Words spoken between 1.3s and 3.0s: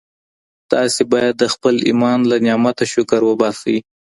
د خپل ایمان له نعمته